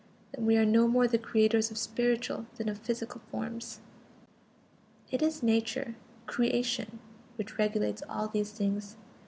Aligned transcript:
Then 0.33 0.47
we 0.47 0.57
are 0.57 0.65
no 0.65 0.87
more 0.87 1.07
the 1.07 1.19
creators 1.19 1.69
of 1.69 1.77
spiritual 1.77 2.47
than 2.55 2.67
of 2.69 2.79
physical 2.79 3.21
forms. 3.29 3.81
It 5.11 5.21
is 5.21 5.43
Nature, 5.43 5.93
"creation," 6.25 6.97
which 7.35 7.59
regulates 7.59 8.01
all 8.09 8.27
these 8.27 8.51
things. 8.51 8.97